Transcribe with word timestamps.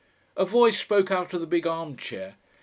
A 0.35 0.45
voice 0.45 0.79
spoke 0.79 1.11
out 1.11 1.31
of 1.35 1.41
the 1.41 1.45
big 1.45 1.67
armchair. 1.67 2.33